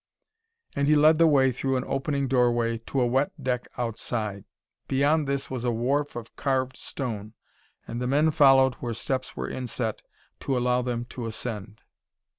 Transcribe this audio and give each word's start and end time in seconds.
And 0.75 0.87
he 0.87 0.95
led 0.95 1.19
the 1.19 1.27
way 1.27 1.51
through 1.51 1.77
an 1.77 1.83
opening 1.85 2.27
doorway 2.27 2.79
to 2.87 2.99
a 3.01 3.05
wet 3.05 3.31
deck 3.39 3.67
outside. 3.77 4.45
Beyond 4.87 5.27
this 5.27 5.51
was 5.51 5.63
a 5.63 5.69
wharf 5.71 6.15
of 6.15 6.35
carved 6.35 6.75
stone, 6.75 7.35
and 7.85 8.01
the 8.01 8.07
men 8.07 8.31
followed 8.31 8.73
where 8.79 8.95
steps 8.95 9.37
were 9.37 9.47
inset 9.47 10.01
to 10.39 10.57
allow 10.57 10.81
them 10.81 11.05
to 11.09 11.27
ascend. 11.27 11.81